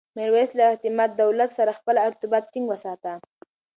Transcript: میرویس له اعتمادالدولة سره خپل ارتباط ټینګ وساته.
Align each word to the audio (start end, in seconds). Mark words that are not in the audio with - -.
میرویس 0.17 0.51
له 0.57 0.63
اعتمادالدولة 0.69 1.45
سره 1.57 1.77
خپل 1.79 1.95
ارتباط 2.07 2.43
ټینګ 2.53 2.65
وساته. 2.69 3.13